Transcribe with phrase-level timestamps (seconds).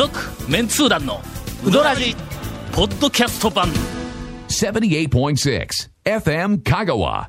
[0.00, 0.18] 続
[0.50, 1.20] メンツー団の
[1.62, 2.16] ウドラジ
[2.72, 3.68] ポッドキャスト版。
[4.48, 5.68] 78.6
[6.04, 7.28] FM Kagawa.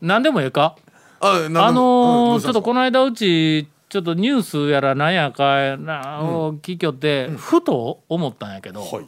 [0.00, 0.74] 何でもええか？
[1.20, 9.06] ああのーうんちょっとこの間うちちょっとニュースやらなんやかなを聞きよって、ふと思ったんやけど、はい。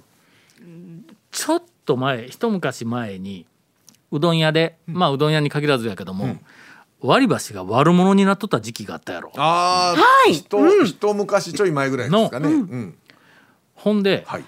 [1.31, 3.47] ちょっと前一昔前に
[4.13, 6.37] うどん屋で、まあうどん屋に限らずやけども、
[7.01, 9.33] 割り箸が悪者になっとった時期があったやろ。
[9.37, 12.49] ああ、ひと一昔ちょい前ぐらいですかね。
[12.49, 12.99] うん。
[13.75, 14.45] ほんで、はい。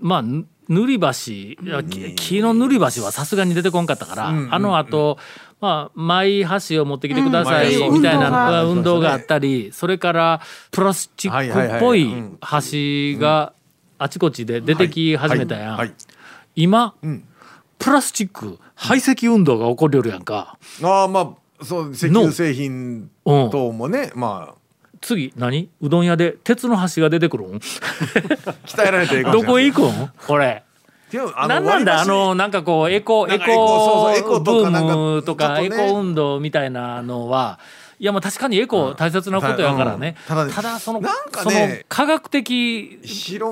[0.00, 5.18] まあぬ塗り箸いやき木の塗り箸はさすがに出てこんかったから、あのあと、
[5.60, 7.94] まあ、マイ箸を持ってきてくださいうん。
[7.94, 8.78] みたいなうん。
[8.78, 10.40] 運動があったりそれから
[10.70, 12.36] プラスチックっぽはいはいはいい。
[12.40, 13.52] 箸が
[13.98, 15.92] あちこちで出てき始めたやん、はい。
[16.54, 17.24] 今、ん。
[17.78, 20.56] プラスチック排斥運動が起こりよるやんか。
[20.82, 21.28] ああ、まあ、
[21.62, 24.54] そう、石油製品等もね、まあ。
[25.00, 25.70] 次何？
[25.80, 27.56] うどん屋で鉄の箸が出てくるん？
[27.56, 30.12] 鍛えられていいかもどこ行くん？
[30.26, 30.62] これ。
[31.10, 32.02] いやあのなんだ？
[32.02, 33.44] あのなんかこうエコエコ
[34.40, 37.58] ブームとかエコ運動みたいなのは
[38.00, 40.26] いやまあ確かにエコ大切なことやからね、うん。
[40.26, 42.98] ただねただそのなんかそのね科学的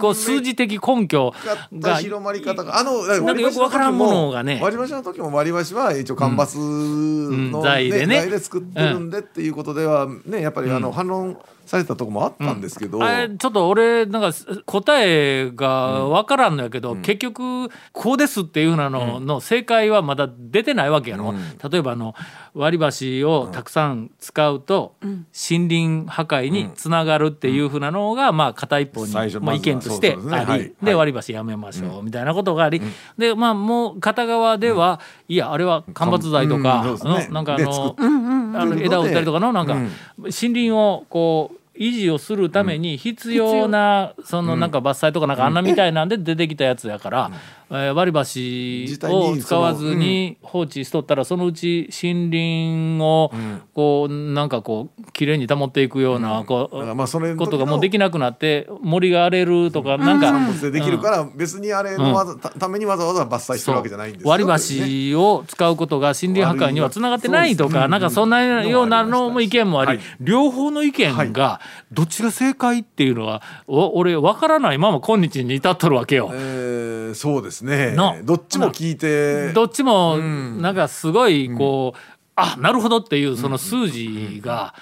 [0.01, 1.35] こう数字的根拠
[1.79, 4.59] が広まり方があのなんかよくわからんものがね。
[4.63, 7.63] 割り箸の時も割り箸は一応間伐の、うん。
[7.63, 8.23] 材でね。
[8.23, 11.39] 材で作ってるんでっていうことではねやっぱりあの反論
[11.69, 21.35] されたとこもあったんですけど、あれちょっと俺なんか答えが分からんのやけど、結局こうですっていうふうなのの正解はまだ出てないわけやろ、
[21.71, 22.15] 例えばあの
[22.55, 30.47] 割り箸をたくさん使うと森林破壊につながるっていうふうなのがまあ片一方にまあ意見としてあり。
[30.47, 30.73] はい。
[30.83, 32.81] で割り箸やめましょうみたいなことがあり。
[33.17, 36.63] でまあもう片側ではいやあれは間伐材とうん。
[36.63, 36.97] か
[37.31, 39.91] なんかあのっあの枝を売ったりとかのなんか森
[40.31, 47.31] 林をこう維持をするために必要なそのなんか伐採とかなんかあんなみたいなんで出てきたやつやから
[47.71, 53.31] えー割り箸を使わずに放置しとったらそのうち森林を
[53.75, 64.31] こうなんかこう綺麗に保っていくようなこうことがもうできなくなって森が荒れるとかなんか産物でできるから別にあれのたためにわざわざ伐採してるわけじゃないんですよ。
[64.31, 71.61] 割りね箸を使うことが森林破壊にはつながってないとか、なんかそんなようなのも意見もあり、はい両方の意見が
[71.93, 76.31] どっちが正解っていうのはお俺分からないまま今日に至っとるわけよ。
[76.33, 77.93] えーそうですね。
[77.93, 79.53] のどっちも聞いて。
[79.53, 81.99] どっちもなんかすごいこう、
[82.37, 84.75] あなるほどっていうその数字が、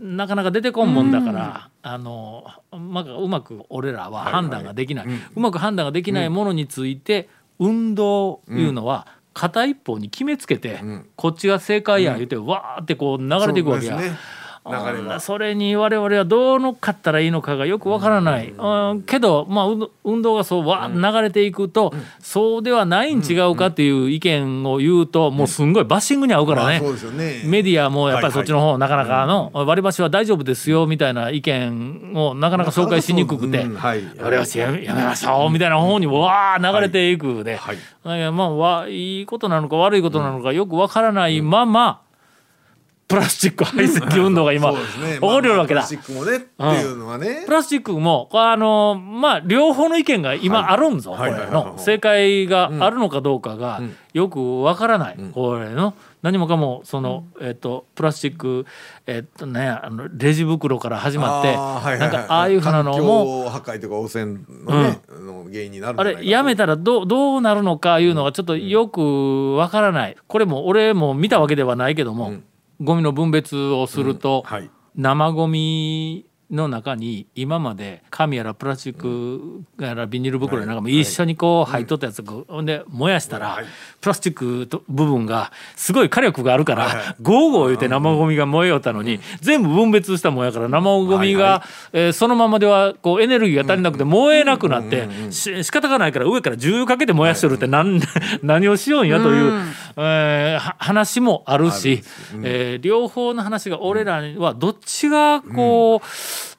[0.00, 5.06] なかなか出てこんもんだから、あのまあ、うまく俺らは判断ができない、
[5.36, 7.28] うまく判断ができないものについて、
[7.58, 10.80] 運動いうのは片一方に決めつけて、
[11.16, 13.92] こっちが正解や言うて、わーってこう流れていくわけや。
[13.92, 14.18] そうですね
[14.66, 19.02] 流れはそれに我々はどう乗っかったらいいのかがよくわからない、うん。
[19.02, 19.66] けど、まあ、
[20.04, 26.80] 運動がそうわー流れていくと、そうではないん違うかっていう意見を言うと、もうすんごいバッシングに合うからね。
[27.44, 37.76] メディアもやっぱりそっちの方、はいなかなかの、割り箸は大丈夫ですよみたいな意見をなかなか紹介しにくくて、割り箸やめましょうみたいな方にわー流れていくで、はい。
[38.32, 42.00] まあわいいことなのか悪いことなのかよくわからないまま、
[43.08, 44.78] プラスチック排斥運動が今、 ね。
[45.14, 45.80] 起こるわけだ。
[45.80, 47.42] まあプラスチックもねっていうのはね。
[47.46, 51.32] プラスチックもあのまあ両方の意見が今あるんぞ、はい。
[51.32, 51.74] これの。
[51.78, 53.80] 正解があるのかどうかが
[54.12, 55.94] よくわからない、これの。
[56.20, 58.66] 何もかもその、えっとプラスチック
[59.06, 70.16] えっとねあのレジ袋から始まってあーはいはいなんはいかああいうふうなのも破壊とか汚染のね、の原因になるあれやめたらどうどうなるのかいうのがちょっとよくわからない。
[70.26, 72.32] これも俺も見たわけではないけども、
[72.80, 74.70] ゴミの分別をすると、はい。
[74.94, 83.66] 生ゴミの中に今まで紙やらプラスチックやらビニール袋やなんかも一緒にこう入っとったやつがほんで燃やしたらはい。
[84.00, 98.00] プラスチックと部分がすごい火力があるからゴーゴー言うて生ゴミが燃えよったのに全部分別したもんやから生ゴミがえーそのままではこうエネルギーが足りなくて燃えなくなってし仕方がないから上から重油かけて燃やしてるって何
[98.42, 99.52] 何をしようんやという
[99.96, 102.02] え話もあるし
[102.42, 106.06] えー両方の話が俺らはどっちがこう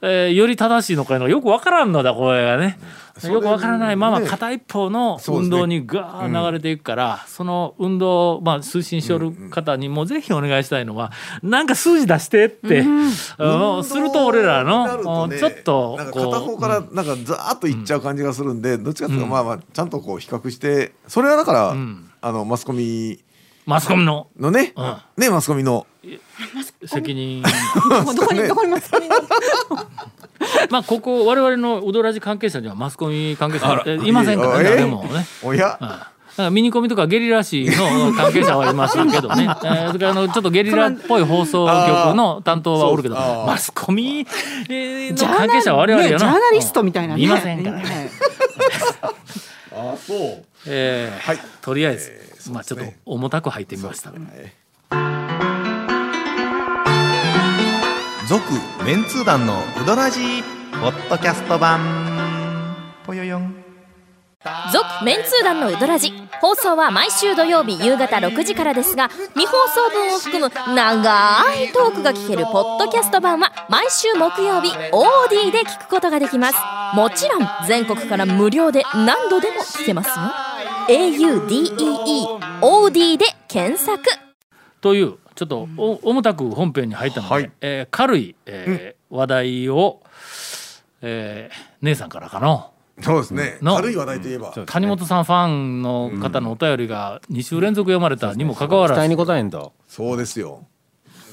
[0.02, 2.80] えーより正しいのかよくわからんのだこれがね。
[3.28, 3.96] れよくわからない。
[3.96, 4.28] ままね。
[4.28, 11.12] 片一方の運動にガー流れていくからその運動をまあ推進しよる方にもぜひお願いしたいのは
[11.44, 12.84] なんか数字出してって
[13.38, 21.76] あのすると俺らのねちょっとなんか片方こからなんかザーッといっちゃう感じがするんで、どっちかっていうとまあまあちゃんとこう比較してそれはだから、
[22.22, 23.20] あのマスコミう
[23.69, 24.27] マスコミの。
[24.39, 24.98] のね、うん。
[25.18, 25.86] ねマスコミの。
[26.86, 27.44] 責任。
[27.44, 27.48] も
[28.12, 29.16] うどこにどこにマスコミが
[30.71, 33.83] まあここ我々のうどらじ関係者にはマスコミ関係者あら。
[33.86, 35.24] えいませんからねえ誰もね。
[35.44, 35.77] おや？
[35.80, 36.48] なん。
[36.48, 44.25] かミニコミとかゲリラ誌の関係者はいますけどね、 えーそれからあのちょっとゲリラっぽい放送局の担当はおるけどマスコミ？
[44.69, 47.21] の関係者は我々やな、ねジャーナリストみたいなね。
[47.21, 47.77] いませんから。
[47.77, 48.12] ね、ね
[49.74, 50.44] あそう。
[50.66, 51.39] えーはい。
[51.62, 54.21] とりあえず、えーまあちょっと重たく入ってみました、続
[58.86, 60.44] メンツー団のウドラジー
[60.81, 61.80] ポッドキャスト版。
[63.06, 63.56] ぽよよん。
[64.71, 76.57] 続メンツー団のウドラジ放送は毎週土曜日夕方6時からですが未放送分を含む長いトークが聞けるポッドキャスト版は毎週木曜日 OD で聞くことができます。
[76.95, 80.49] もちろん全国から無料で何度でも聞けますよ
[80.89, 84.01] audeeod で検索。
[84.81, 87.51] というちょっとお重たく本編に入ったので、はい。
[87.62, 90.01] えー軽い、えー話題を、
[91.01, 92.68] えー姉さんからかな。
[93.01, 93.59] そうですね。
[93.62, 93.75] の。
[93.75, 94.51] 軽い話題といえば。
[94.65, 99.74] 谷本さんファンの方のお便りが2週連続読まれたにもかかわらず、に答えんと。
[99.88, 100.65] そうですよ。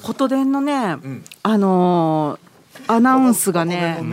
[0.03, 0.97] 琴電のね、
[1.41, 2.47] あのー
[2.87, 3.99] アナウンスがね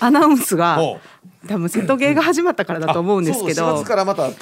[0.00, 1.00] アナウンスがほ
[1.46, 4.34] 多分瀬戸芸が始まったからだと思うんですけそう4ど月からまたね。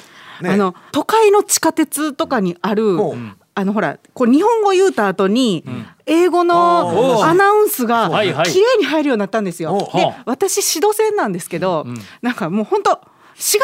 [0.43, 3.17] あの都会の地下鉄とかにあるほう。
[3.53, 5.65] あのほらこう日本語言うた後に
[6.05, 8.45] 英語のアナウンスがはいはい。
[8.45, 9.89] 綺麗に入るようになったんですよ。
[9.93, 10.23] ではあ。
[10.25, 11.85] 私指導線なんですけど、
[12.21, 12.99] なんかもう本当4
[13.35, 13.59] 月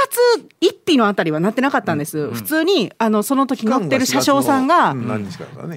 [0.62, 4.96] 1日のあたりはなってなかったんです、普通にあのその時乗ってる車掌さんが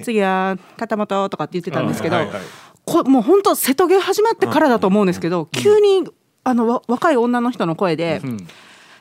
[0.03, 2.43] 次は片本とかって言ってたんですけど、はいはいはい
[2.83, 6.03] こもう本当瀬戸芸始まってからだと思うんですけど、急に
[6.43, 8.21] あのわ若い女の人の声で、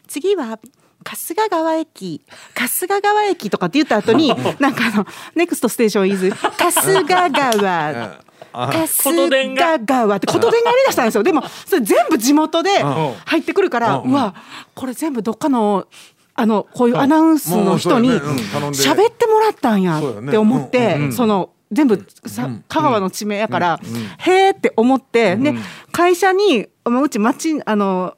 [0.09, 0.59] 次は
[1.05, 2.21] 春日川駅
[2.55, 4.29] 春日川駅とかって言った後に
[4.61, 8.21] なんかあのネクストステーションイズ春日川。
[8.53, 10.71] 春日川って琴電が。
[10.71, 11.23] やりだしたんですよ。
[11.23, 12.83] でもそれ全部地元で
[13.25, 14.35] 入ってくるからうわ
[14.75, 15.87] これ全部どっかの
[16.35, 23.81] あのこういうアナウンスの人に喋ってもらったんやって思っうんてその全部さ香川の地名やから
[24.19, 25.55] へーって思ってで
[25.93, 28.15] 会社にまあうち町あの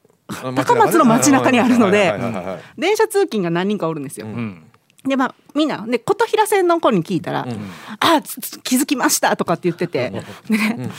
[0.55, 2.15] 高松の街中にあるので
[2.79, 4.27] 電車通勤が何人かおるんですよ。
[4.27, 4.65] ん
[5.05, 7.47] でまあみんなで琴平線の子に聞いたら
[7.99, 10.11] 「あつつ気づきました」とかって言ってて
[10.49, 10.91] でね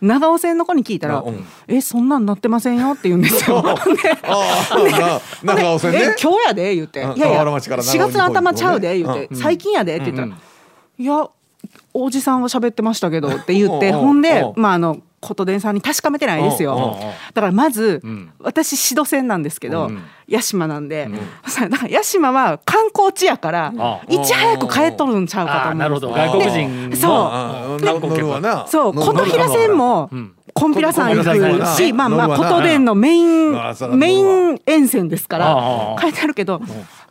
[0.00, 3.62] 長尾線の子に聞いたらうん「えそんなんなってませんよ」って言うんですよ。
[5.42, 10.28] 長尾線えね今日やで言って「いうんやいや河原町から長尾4に月の頭ちゃうで」言って「うん最近やで」って言ったら
[10.98, 11.28] 「いや
[11.92, 16.74] おじさんは喋ってましたけど」って言ってうんうんほんでうんまああの琴電さんに確かめてないですよ。
[16.74, 16.98] うんうんうん。
[17.00, 18.02] だからまず
[18.38, 19.90] 私シド線なんですけど
[20.26, 21.08] 屋島なんで。
[21.44, 26.10] そしたらだから屋島は観光地やからあいち早く帰っとるんちゃうかと思うなるほど。
[26.10, 27.12] 外国人のそう。
[27.12, 28.66] ああ乗乗るわな。
[28.66, 30.10] そう琴平線も
[30.54, 33.52] コンピラさん行くしまあまあ琴電のメイン
[33.96, 35.46] メイン沿線ですかあら
[35.96, 36.60] あ書いてあるけど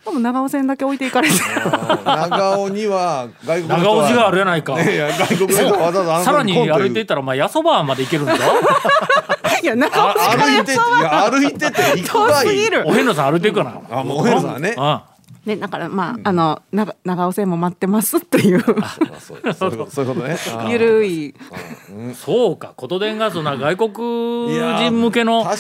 [0.08, 1.36] でも長尾線だけ置いていかれて。
[2.06, 4.06] 長尾には外国長は。
[4.06, 4.76] 尾寺があるやないか。
[4.76, 8.44] ね いや外国のわざわざさらに歩いていったらお前やそばまで行けるんだぞ。
[9.62, 12.46] いや長あ尾線歩いていや歩いてて行く遠がい。
[12.46, 12.84] いすぎる。
[12.88, 14.00] お遍路さん歩いていくかな。
[14.00, 14.76] あもうお遍路さんね。
[14.78, 15.04] あ
[15.48, 18.62] ねだからまああの長長尾線も待ってますっていう。
[18.62, 20.38] そうそういうことそういうことね。
[20.56, 21.34] あゆるい。
[22.14, 25.58] そうか琴電がそんな外国人向けの案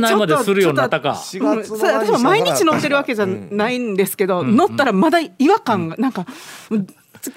[0.00, 6.26] 内までするようになったか4うん月のそれ私も毎日乗ってるわけじゃないんですけど、乗ったらまだ違和感がなんか、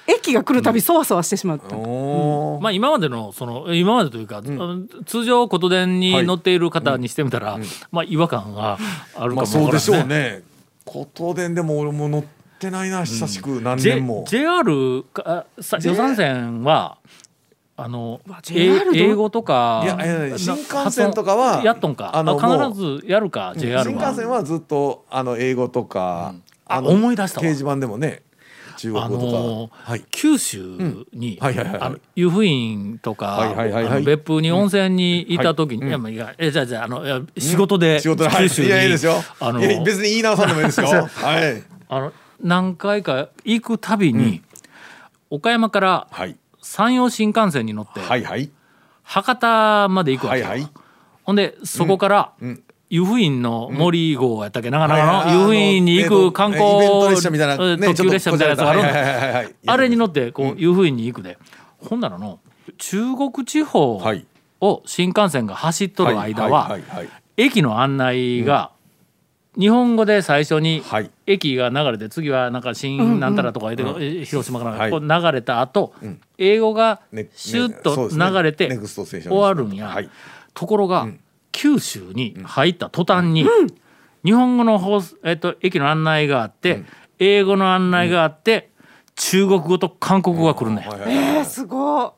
[0.08, 2.64] 駅が来るたびそわそわしてしまった、おー。
[2.64, 7.60] まあ今までのその今までというか、あの通常琴電に乗っている方にしてみたら、
[7.92, 8.78] まあ違和感が
[9.16, 10.44] あるかもまあわからんそうでしょうね
[10.86, 12.24] 琴電でも俺も乗っ
[12.60, 14.26] てないな久しく何 J 年も。
[14.28, 16.98] JR かさ予算線は
[17.76, 18.22] あの
[18.52, 22.12] 英語とかいやいやいやな新幹線とかはやっとんか？
[22.16, 23.84] ああの必ずやるか JR は。
[23.84, 26.36] 新幹線はずっとあの英語とか、
[26.66, 27.46] あの思い出したわ。
[27.46, 28.22] 掲示板でもね
[28.78, 30.04] 中国とか、のーはい。
[30.12, 31.40] 九州に、
[32.16, 34.04] 湯布院とか、はいはいはいはい。
[34.04, 35.88] 別府に温泉にいた時に、うん。
[35.88, 35.92] い。
[35.92, 39.16] やまあいやえじゃあじゃああの仕事で仕事で、はい、九州に、いやいいですよ。
[39.40, 40.88] あのいや別に言い直さんでもいいですよ。
[41.08, 41.64] はい。
[41.90, 44.42] あの何回か行くたびに、
[45.30, 46.36] 岡山からはい。
[46.62, 48.50] 山陽新幹線に乗って、はいはい。
[49.04, 50.70] 博多まで行くわけよ、はいはい。
[51.24, 52.63] ほんでそこから、うん
[52.94, 59.56] 湯布院の森号やったっけ、長野の湯布院に行く観光、列車みたいな特急列車みたいなやつがあるんだはいはいはいはい。
[59.66, 61.40] あれに乗ってこう湯布院に行くで、
[61.80, 62.38] ほんならの
[62.78, 64.28] 中国地方はい
[64.62, 66.78] を新幹線が走っとる間は
[67.36, 68.70] 駅の案内が
[69.58, 71.10] 日本語で最初にはい。
[71.26, 75.96] 駅が流れて次はなんか新なんたらとか言って、え広島から流れた後、
[76.38, 80.12] 英語がねシュッと流れて終わるんや、はい。
[80.54, 81.08] ところが、
[81.54, 83.46] 九州に入った途端に、
[84.26, 86.84] 日本語のえっと、駅の案内があって、
[87.20, 88.72] 英語の案内があって、
[89.16, 92.10] 中国語と韓国語が来るね、えー、すごい。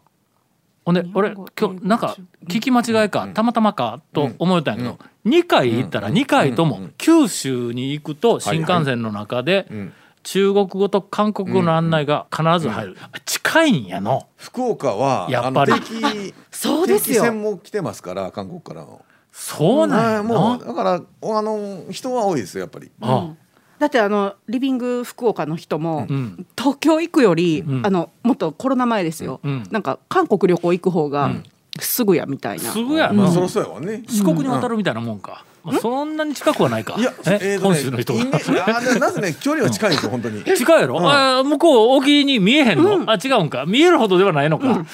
[0.86, 2.16] ほんで俺今日なんか
[2.48, 9.94] 聞き間違いかたまたまかと思ったんやけど、2回行ったら2回とも九州に行くと新幹線の中でん。
[10.26, 14.28] 中国語と韓国語の案内が必ず入る、近いんやの。
[14.38, 15.72] 福岡はやっぱり。
[16.52, 17.22] そうですよ。
[17.22, 19.06] 定期船も来てますから韓国からの
[19.38, 22.90] そうなんもうのだからあの人は多いですよやっぱり。
[23.02, 23.34] あ
[23.78, 26.46] だってあのリビング福岡の人も、ん。
[26.58, 27.86] 東京行くより、ん。
[27.86, 29.64] あのもっとコロナ前ですよ、うん。
[29.70, 31.32] なんか韓国旅行行く方が
[31.80, 34.04] すぐやみたいな、すぐやのまあそろそろやわね。
[34.08, 35.44] 四国に渡るみたいなもんか、まあ、
[35.82, 36.96] そんなに近くはないか。
[36.98, 37.40] いやえ？
[37.42, 38.24] えー本州の人が
[38.68, 40.44] ななぜね距離は近いんですよ本当に。
[40.44, 43.66] 近いやろ、あ向こう沖に見えへんの、あ違うんか？
[43.68, 44.86] 見えるほどではないのか、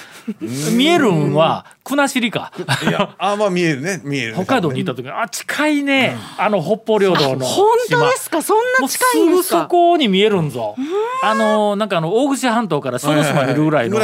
[0.72, 2.52] 見えるんは国後か？
[2.88, 4.00] いやあまあ見えるね。
[4.04, 4.44] 見えるね。
[4.44, 7.44] 北海道にいた時にあ近いね、あの北方領土の。
[7.44, 8.40] 本当ですか？
[8.42, 10.74] そんな近いんですすぐそかこに見えるんぞ。
[11.22, 13.98] あのなんかあの大串半島から小豆島にいるぐらいの。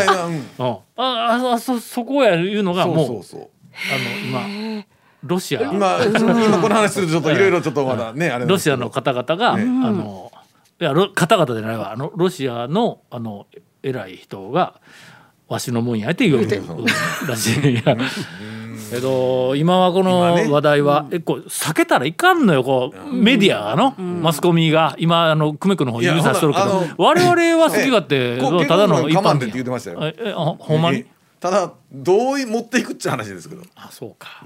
[0.97, 3.49] あああそそこやいうのがそもううそうそう。
[3.73, 4.41] あの
[4.77, 4.85] 今
[5.23, 5.63] ロシア。
[5.73, 10.33] 今今この話するとちょっといろいろちょっとまだねあれロシアの方々が、あの
[10.81, 11.93] いやロ方々じゃないわ。
[11.93, 13.47] あのロシアのあの
[13.83, 14.81] 偉い人が
[15.49, 16.47] わしのもんやって言う。
[17.27, 17.83] らしい。
[18.91, 20.21] けど今はこの
[20.51, 22.65] 話題は、えこう避けたらいかんのよ。
[22.65, 29.99] こう、メディアがの、マスコミが今あの久米区の方指さしとるけど我々は好き勝手、ただの一般結構我慢でって言ってましたよ。
[30.01, 31.01] ええあほんまに？
[31.01, 31.07] え
[31.39, 33.63] ただどう持っていくっちゃ話ですけど。
[33.77, 34.43] あそうか、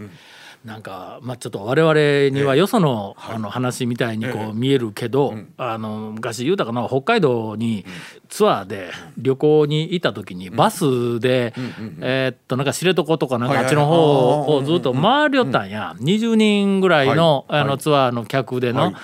[0.65, 7.85] なんかまあちょっと我々にはよその,、あの話みたいにこう見えるけど、あの昔言うたかな北海道に
[8.29, 11.53] ツアーで旅行に行った時にバスで、
[12.01, 17.61] えーっとなんか知床とかなんかあっちの方をずっと回りよったんや、20人ぐらいの,、はい。
[17.63, 18.95] あのツアーの客での、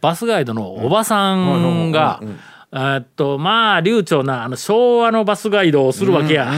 [0.00, 2.20] バスガイドのおばさんが。
[2.22, 6.50] えーっとまあ流暢なあの昭和のバスガイドをするわけや。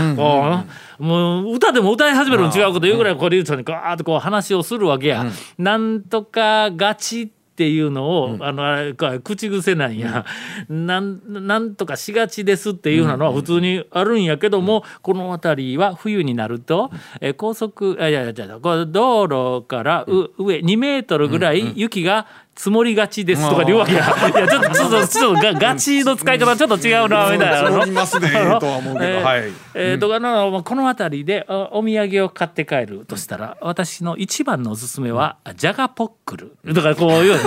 [0.99, 5.27] もう歌でも歌い始めるの違うこと言うぐらいこう流暢にガーッとこう話をするわけや。
[5.59, 10.27] なんとかガチっていうのを、あのあれか口癖なんや、
[10.69, 16.91] なんなんとかしがちですっていうのは普通にあるんやけども、この辺りは冬になると、
[17.23, 22.27] えー高速あいやいやいや道路からう、上2メートルぐらい雪が
[22.57, 24.01] 積もりがちですとか言うわけや。
[24.01, 27.87] いやちょっとちょっとちょっとガガチの使い方ちょっと違うなみたいな。
[27.87, 29.05] ますねとは思うけど。
[29.05, 29.53] えーはい。
[29.75, 36.57] えーとかのまあこの辺りでおお土産を買って帰るとしたら私の一番のおすすめはジャガポックル。
[36.73, 37.39] だからこういう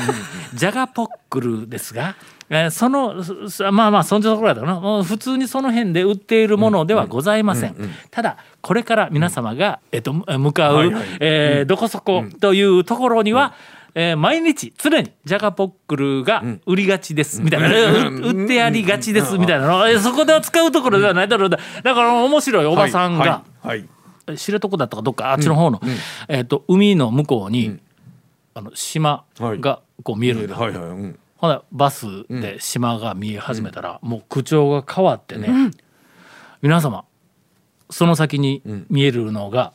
[0.54, 2.16] ジャガポックルですが。
[2.52, 4.80] えーそのすまあまあそんなところだな。
[4.80, 7.76] もう普通にその辺で売っているものではございません、
[8.10, 11.04] ただこれから皆様が、えっと向かう、はいはい。
[11.20, 13.54] えーどこそこというところには、
[13.96, 19.68] えー毎日常にジャガポックルが売りがちです、みたいな、う 売ってありがちです、みたいな。
[19.68, 23.86] の、えーそこで使うところではないだろうだだから面白いおばさんが、はい。
[24.28, 24.38] はい。
[24.38, 25.82] 知床だったかどっかあっちの方の、
[26.28, 27.80] えー、と海の向こうに、
[28.54, 30.78] あの島がこう見えるんだ、はいはい。
[30.78, 31.20] うん。
[31.38, 35.72] ほなバスで島が見え始めたら、もう口調が変わってね、
[36.62, 37.06] 皆様
[37.90, 39.74] その先に見えるのが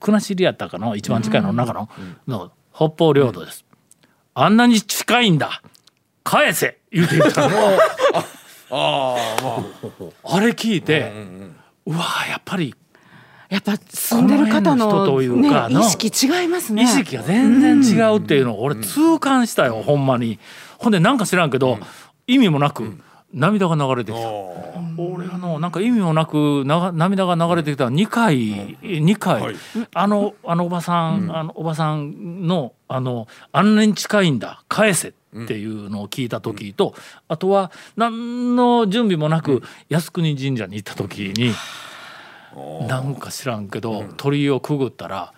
[0.00, 1.88] 国後やったかの一番近いの中の,、
[2.26, 3.64] の北方領土です、
[4.34, 5.62] あんなに近いんだ。
[6.22, 7.56] 返せ言うて言ったの。
[8.70, 9.64] ああま
[10.22, 10.36] あ。
[10.36, 11.12] あれ聞いて、
[11.86, 12.76] うわやっぱり
[13.48, 15.80] やっぱ住んでる方このの辺の人というかね、の。
[15.80, 16.84] 意識違いますね。
[16.84, 20.38] 意識が全然違うっていうのを俺痛感したよ、ほんまに。
[20.78, 21.80] ほんでなんか知らんけど、
[22.28, 22.96] 意味もなく
[23.32, 24.28] 涙が流れてきた、
[24.96, 27.88] 俺あのなんか意味もなくなが涙が流れてきた。
[27.88, 29.54] 2回2回、はい。
[29.92, 34.64] あのあのおばさん、あのおばさんのあのあんなに近いんだ。
[34.68, 35.12] 返せっ
[35.46, 36.94] ていうのを聞いた時と、
[37.28, 41.52] あとは何の準備もなく靖国神社に行った時に、
[42.88, 45.34] なんか知らんけど、鳥居をくぐったら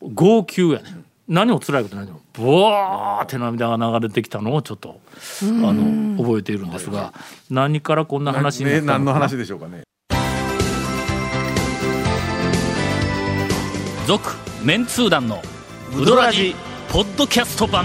[0.00, 4.98] 号泣やねん何も辛いことないのブワーって涙が流れてきたのをちょっと
[5.42, 7.12] あの覚えているんですが
[7.50, 8.92] 何からこんな話になっねたのか。
[8.92, 9.82] な何の話でしょうかね。
[14.06, 14.30] 続
[14.64, 15.42] メンツー団の
[15.94, 16.54] ウドラジ
[16.88, 17.84] ポッドキャスト版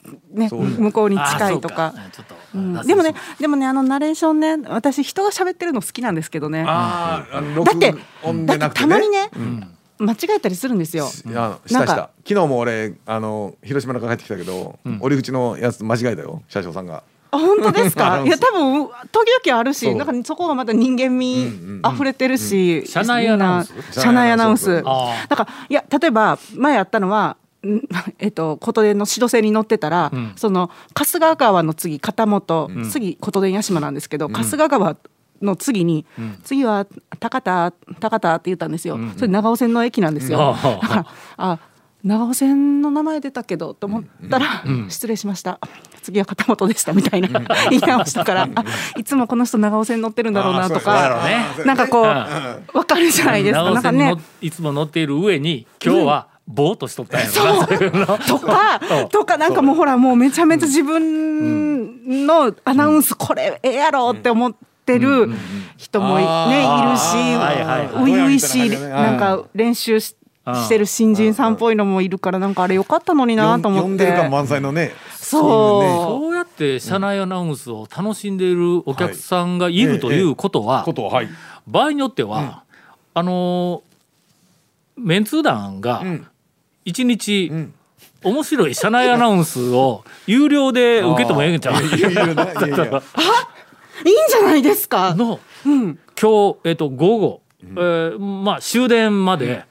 [0.33, 1.93] ね向こうに近いとか。
[2.85, 6.63] でもねでもねあのナレーションね私人が喋ってるの好きなんですけどね。
[6.63, 7.23] だ
[7.75, 7.93] って
[8.45, 9.29] だってたまにね
[9.99, 11.05] 間違えたりするんですよ。
[11.27, 11.95] いやしたしなんか。
[11.95, 17.03] た昨日も俺あの広島から帰ってきたけど、折り口のやつ間違えたよ車掌さんが。
[17.33, 18.21] あ本当ですか？
[18.25, 21.45] いや多分時々あるしなんかそこがまた人間味
[21.93, 23.73] 溢れてるし、車内アナウンス。
[24.01, 24.81] 車内アナウンス。
[24.85, 27.35] あだからいや例えば前あったのはん
[28.19, 30.33] えっと琴電の指導線に乗ってたら、ん。
[30.35, 34.97] その春日川の次片本、次琴電屋島なんですけど、春日川
[35.41, 36.05] の次に、
[36.43, 36.87] 次は
[37.19, 41.05] 高田高田って言ったんですよ、それ長尾線の駅なんですよ、だから
[41.37, 41.59] あ
[42.03, 45.59] 長尾線の名前出たけどと思ったら、失礼しました。
[46.01, 47.27] 次は片本でしたみたいな
[47.69, 48.65] 言い直したからあ
[48.97, 51.21] いつもこの人長尾線乗ってるんだろうなとか
[51.63, 53.71] なんかこうわかるじゃないですか。
[53.71, 54.15] なんかね。
[54.41, 57.31] いつも乗っている上に今日はぼーっとしとったんやろ
[57.61, 57.77] な、そう。
[57.77, 58.79] いうのとか
[59.09, 64.53] とかなんかもうほらもうめちゃめちゃ自分のアナウンスこれええやろって思っ
[64.85, 65.29] てる
[65.77, 67.87] 人もいねいるしはいはいはい。
[67.87, 68.89] 初々しいうん。
[68.89, 70.21] なんか練習しうん
[70.55, 73.87] してる新人さんっぽいのもいるからなんかあれよかったのになと思って。
[73.87, 74.91] 呼んでる感満載のね。
[75.15, 75.43] そう。
[75.43, 81.29] そうやって車内アナウンスを楽しんでいるお客さんがいるということは、ことをはい。
[81.67, 82.63] 場合によっては、
[83.13, 83.91] あのー
[84.97, 86.03] メンツー団が
[86.85, 87.73] ん一日、ん。
[88.23, 91.73] 面白い車内アナウンスを有料で受けてもええんちゃう？
[91.83, 92.25] いやいんじゃ
[94.43, 95.15] ないですか？
[95.15, 95.99] のうん。
[96.19, 99.65] 今日、えっと午後、えーまあ終電まで、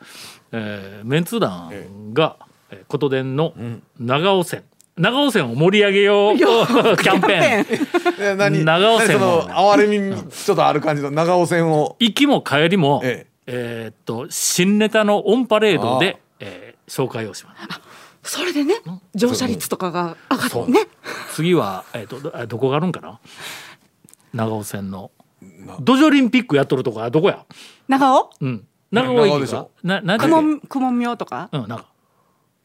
[0.53, 2.37] えーメンツー団が、
[2.71, 3.55] えー琴電の
[3.99, 4.65] 長尾線。
[4.97, 6.37] 長尾線を盛り上げよう。
[6.41, 8.65] キャンペーン。
[8.65, 11.97] 長尾線何をその哀れみちょっとある感じの長尾線を。
[12.01, 13.87] 行きも帰りも、ええ。
[13.91, 17.55] ーっと新ネタのオンパレードで、えー紹介をしま
[18.23, 18.39] す。
[18.39, 18.75] それでね
[19.15, 20.81] 乗車率とかが上がってね。
[21.33, 23.21] 次は、えーっとどどこがあるんかな？
[24.35, 25.11] 長尾線の。
[25.81, 27.47] ドジョリンピックやっとるとこはどこや？
[27.89, 28.31] 長尾？
[28.41, 28.67] うん。
[28.91, 29.71] 長尾駅が長尾でしょ？
[29.83, 30.27] ななんだっけ？
[30.27, 31.49] くもんくもん明とか？
[31.53, 31.87] うんなんか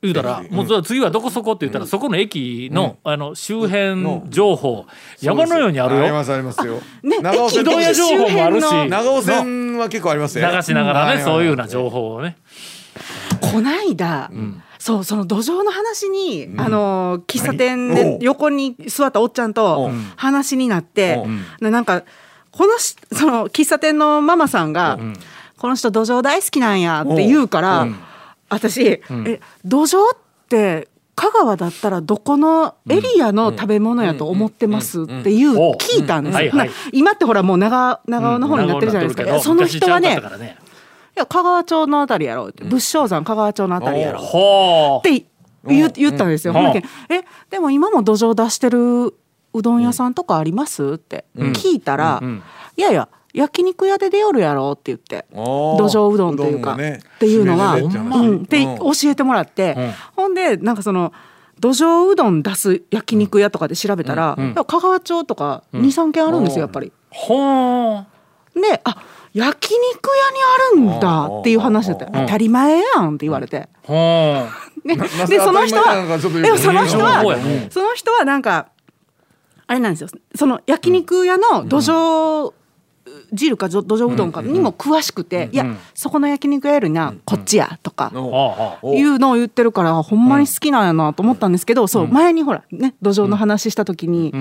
[0.02, 4.86] 言うたら、もうじゃあ次はどこそこって言ったら、そこの駅の,、あの周辺情報、
[5.20, 6.04] 山のようにあるよ。
[6.04, 6.80] ありますありますよ。
[7.02, 8.64] ね長尾線情報もあるし。
[8.66, 10.52] 周辺の長尾線は結構ありますよ。
[10.52, 12.38] 流しながらね、そういうような報情報をね
[13.42, 14.32] こないだ、
[14.80, 19.94] そうその土壌の話に、あの喫茶店で横に座ったおっちゃんとう。
[19.94, 21.24] ん話になって
[21.60, 21.70] う。
[21.70, 22.04] なんか
[22.52, 25.00] このしその喫茶店のママさんが、
[25.58, 27.88] この人土壌大好きなんやって言うから、
[28.50, 29.02] 私、え
[29.64, 30.18] 土壌っ
[30.50, 36.38] て香川だったらどこのエリアの食べ物やと思ってますっていう聞いたんです
[36.92, 39.40] 今ってほらもう長長尾の方になってるじゃないですか。
[39.40, 40.20] その人はね
[41.16, 44.24] や香川町のあたりやろうって、仏生山香川町のあたりやろう。
[44.24, 45.26] ほうって
[45.68, 46.54] 言,、言ったんですよ。
[46.54, 46.60] うん。
[46.68, 46.84] え
[47.50, 49.16] でも今も土壌出してる
[49.54, 51.26] うどん屋さんとかありますって。
[51.36, 52.44] 聞いたら、ん
[52.78, 56.78] いやいや焼肉屋で出よるやろって言って土土壌うどんというか、っ
[57.20, 59.76] ていうのは、うん、って教えてもらって、
[60.16, 61.12] ほんでなんかその
[61.60, 66.94] 土壌うどん出す焼肉屋とかで調べたら、香川町とか23軒あるんですよやっぱり。
[67.10, 68.06] ほう
[68.62, 69.04] であ
[69.36, 70.10] 焼肉
[70.76, 72.06] 屋にあるんだっていう話だった。
[72.06, 73.68] 当たり前やんって言われて。
[74.86, 78.70] でその人はでもその人はねその人はなんか
[79.68, 80.08] あれなんですよ。
[80.36, 82.54] その焼肉屋の土壌
[83.34, 94.34] 汁か土壌うどんかにも詳しくて、いやそこの焼肉屋よりなこっちやとかいうのを言ってるからほんまに好きなんやなと思ったんですけど、そう前にほらね土壌の話した時に、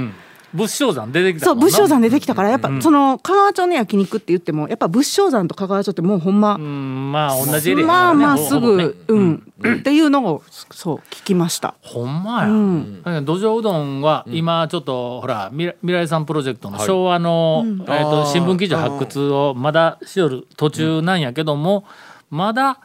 [0.54, 1.70] うん仏生山出てきたそうもんな。
[1.70, 11.74] 仏生山出てきたからやっぱ、その香川町の焼肉って言ってもやっぱ仏生山と香川町ってもうほんま、うんまあ同じエリアだまあまあすぐ、うん、っていうのをそう聞きました。
[11.82, 13.02] ほんまや、ん。
[13.02, 21.84] だけど土壌うどんは今ちょっとほら未来未来さんプロジェクトの昭和の、えー、と新聞記事発掘をまだしよる途中なんやけども、
[22.30, 22.78] まだ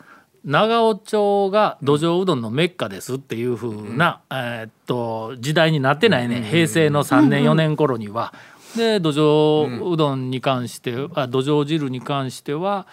[0.46, 8.34] 長尾町が土壌うどんのメッカですっていうふうな、えーっと時代になってないね、平成の3年4年頃には。
[8.76, 12.88] で土壌うどんに関して、あ土壌汁に関しては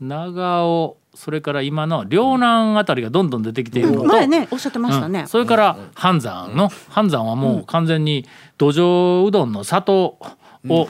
[0.00, 5.20] 長尾それから今の両南あたりがどんどん出てきているのと、前ねおっしゃってましたね。
[5.20, 8.26] うん、それから半山の半山はもう完全に
[8.58, 10.18] 土壌うどんの里を、
[10.64, 10.88] えー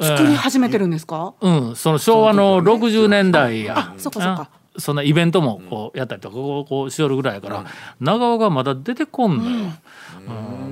[0.00, 3.78] 作り始めてるんですか、うん、その昭和の60年代や。
[3.78, 4.50] あそうかそうか。
[4.52, 7.64] あそんなイベントもこうやったりとかこうこうしよるぐらいやから、
[8.00, 9.72] 長尾がまだ出てこんのよ。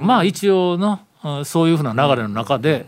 [0.01, 0.07] うん。
[0.07, 2.87] まあ一応のうんそういうふうな流れの中で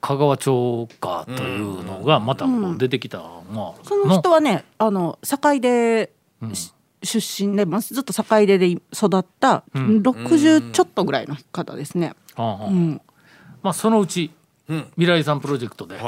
[0.00, 6.10] 香川町かというのがまたこう出てきたのが、その人はねあの堺で、
[6.52, 8.80] し出身で、まあ、ずっと堺でで育
[9.18, 12.14] った60ちょっとぐらいの方ですね。
[12.36, 14.30] まあそのうち
[14.66, 15.98] 未来遺産プロジェクトで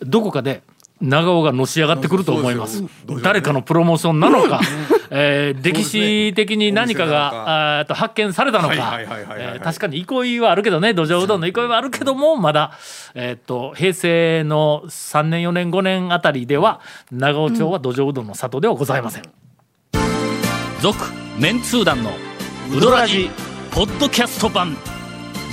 [0.00, 0.62] どこかで
[1.04, 2.82] 長尾がのし上がってくると思います。
[3.22, 4.60] 誰かのプロモーションなのか、
[5.10, 8.98] えー歴史的に何かがあーえっと発見されたのか。
[9.62, 12.72] 確かに憩いはあるけどね土壌うどんの憩いはあるけどもまだ、
[13.14, 16.80] えーっと平成の3年4年5年あたりでは
[17.12, 19.22] 長尾町は土壌うどんの里ではございません。
[20.80, 20.98] 続
[21.38, 22.12] メンツー団の
[22.76, 23.30] ウドラジ
[23.70, 24.76] ポッドキャスト版